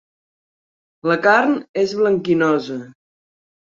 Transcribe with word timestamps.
La 1.13 1.19
carn 1.27 1.55
és 1.85 1.97
blanquinosa. 2.03 2.83